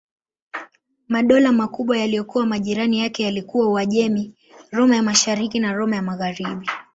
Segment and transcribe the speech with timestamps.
[1.07, 4.33] Madola makubwa yaliyokuwa majirani yake yalikuwa Uajemi,
[4.71, 6.67] Roma ya Mashariki na Roma ya Magharibi.